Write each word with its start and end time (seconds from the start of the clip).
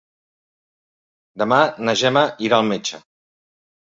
Demà 1.41 1.59
na 1.89 1.95
Gemma 2.03 2.23
irà 2.47 2.61
al 2.61 2.65
metge. 2.73 3.03